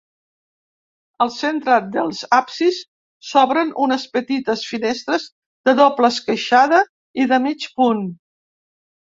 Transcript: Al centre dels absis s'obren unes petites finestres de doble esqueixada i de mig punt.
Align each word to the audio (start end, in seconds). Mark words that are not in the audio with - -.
Al 1.25 1.29
centre 1.33 1.75
dels 1.95 2.21
absis 2.37 2.79
s'obren 3.33 3.75
unes 3.85 4.07
petites 4.17 4.65
finestres 4.71 5.27
de 5.71 5.77
doble 5.83 6.11
esqueixada 6.15 6.83
i 7.23 7.29
de 7.35 7.41
mig 7.47 7.71
punt. 7.79 8.03